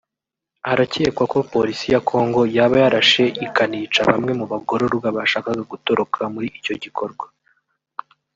[0.67, 6.73] Haracyekwa ko Polisi ya Congo yaba yarashe ikanica bamwe mu bagororwa bashakaga gutoroka muri icyo
[6.83, 7.25] gikorwa